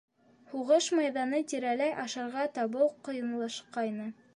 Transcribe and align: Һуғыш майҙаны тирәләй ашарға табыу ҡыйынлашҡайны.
Һуғыш 0.53 0.87
майҙаны 1.01 1.43
тирәләй 1.53 1.95
ашарға 2.07 2.49
табыу 2.59 2.93
ҡыйынлашҡайны. 3.11 4.15